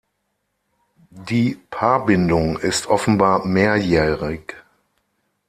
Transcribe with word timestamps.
Die 1.11 1.59
Paarbindung 1.69 2.57
ist 2.57 2.87
offenbar 2.87 3.45
mehrjährig. 3.45 4.55